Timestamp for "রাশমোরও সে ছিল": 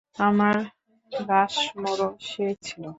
1.11-2.83